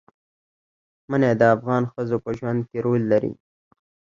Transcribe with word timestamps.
منی 1.09 1.31
د 1.39 1.41
افغان 1.55 1.83
ښځو 1.91 2.17
په 2.23 2.29
ژوند 2.37 2.59
کې 2.69 2.77
رول 2.85 3.01
لري. 3.11 3.33